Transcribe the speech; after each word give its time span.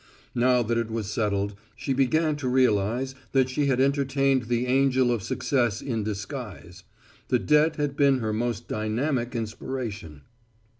Now 0.33 0.63
that 0.63 0.79
it 0.79 0.89
was 0.89 1.11
settled, 1.13 1.53
she 1.75 1.93
began 1.93 2.35
to 2.37 2.47
realize 2.49 3.13
that 3.33 3.49
she 3.49 3.67
had 3.67 3.79
entertained 3.79 4.45
the 4.45 4.65
angel 4.65 5.11
of 5.11 5.21
success 5.21 5.79
in 5.79 6.03
disguise. 6.03 6.83
The 7.27 7.37
debt 7.37 7.75
had 7.75 7.95
been 7.95 8.17
her 8.17 8.33
most 8.33 8.67
dynamic 8.67 9.35
inspiration. 9.35 10.21